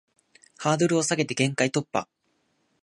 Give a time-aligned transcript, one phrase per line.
[0.57, 2.07] ハードルを下げて限界突破